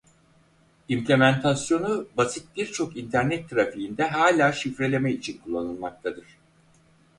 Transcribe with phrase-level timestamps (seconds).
[0.89, 6.25] Implementasyonu basit birçok internet trafiğinde hala şifreleme için kullanılmaktadır.